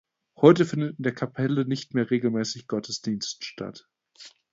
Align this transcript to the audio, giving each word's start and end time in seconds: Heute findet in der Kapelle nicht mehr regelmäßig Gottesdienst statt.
Heute 0.37 0.65
findet 0.65 0.97
in 0.97 1.03
der 1.03 1.13
Kapelle 1.13 1.63
nicht 1.67 1.93
mehr 1.93 2.09
regelmäßig 2.09 2.65
Gottesdienst 2.65 3.45
statt. 3.45 3.87